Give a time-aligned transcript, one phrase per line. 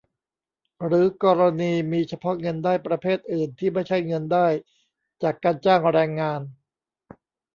[0.85, 4.47] หรือกรณีมีเฉพาะเงินได้ประเภทอื่นที่ไม่ใช่เงินได้
[5.23, 6.41] จากการจ้างแรงงาน